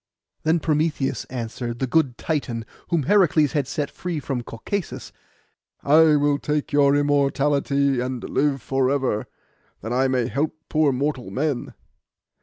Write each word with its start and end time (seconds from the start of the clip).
Then 0.41 0.59
Prometheus 0.59 1.25
answered, 1.25 1.77
the 1.77 1.85
good 1.85 2.17
Titan, 2.17 2.65
whom 2.89 3.03
Heracles 3.03 3.51
had 3.51 3.67
set 3.67 3.91
free 3.91 4.19
from 4.19 4.41
Caucasus, 4.41 5.11
'I 5.83 6.15
will 6.15 6.39
take 6.39 6.71
your 6.73 6.95
immortality 6.95 7.99
and 7.99 8.27
live 8.27 8.63
for 8.63 8.89
ever, 8.89 9.27
that 9.81 9.93
I 9.93 10.07
may 10.07 10.25
help 10.25 10.55
poor 10.69 10.91
mortal 10.91 11.29
men. 11.29 11.75